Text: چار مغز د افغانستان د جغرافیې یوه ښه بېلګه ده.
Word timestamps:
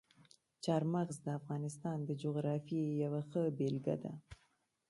چار 0.63 0.83
مغز 0.93 1.17
د 1.21 1.27
افغانستان 1.39 1.97
د 2.05 2.09
جغرافیې 2.23 2.83
یوه 3.03 3.21
ښه 3.29 3.41
بېلګه 3.57 3.95
ده. 4.03 4.13